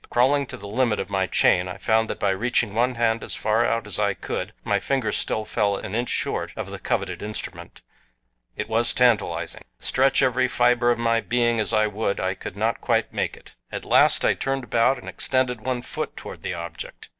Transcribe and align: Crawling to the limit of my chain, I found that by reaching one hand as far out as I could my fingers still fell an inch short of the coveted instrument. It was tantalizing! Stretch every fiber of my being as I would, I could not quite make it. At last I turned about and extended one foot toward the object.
Crawling 0.09 0.47
to 0.47 0.57
the 0.57 0.67
limit 0.67 0.99
of 0.99 1.11
my 1.11 1.27
chain, 1.27 1.67
I 1.67 1.77
found 1.77 2.09
that 2.09 2.19
by 2.19 2.31
reaching 2.31 2.73
one 2.73 2.95
hand 2.95 3.23
as 3.23 3.35
far 3.35 3.63
out 3.63 3.85
as 3.85 3.99
I 3.99 4.15
could 4.15 4.51
my 4.63 4.79
fingers 4.79 5.15
still 5.15 5.45
fell 5.45 5.77
an 5.77 5.93
inch 5.93 6.09
short 6.09 6.51
of 6.55 6.71
the 6.71 6.79
coveted 6.79 7.21
instrument. 7.21 7.83
It 8.55 8.67
was 8.67 8.95
tantalizing! 8.95 9.61
Stretch 9.77 10.23
every 10.23 10.47
fiber 10.47 10.89
of 10.89 10.97
my 10.97 11.19
being 11.21 11.59
as 11.59 11.71
I 11.71 11.85
would, 11.85 12.19
I 12.19 12.33
could 12.33 12.57
not 12.57 12.81
quite 12.81 13.13
make 13.13 13.37
it. 13.37 13.53
At 13.71 13.85
last 13.85 14.25
I 14.25 14.33
turned 14.33 14.63
about 14.63 14.97
and 14.97 15.07
extended 15.07 15.61
one 15.61 15.83
foot 15.83 16.17
toward 16.17 16.41
the 16.41 16.55
object. 16.55 17.09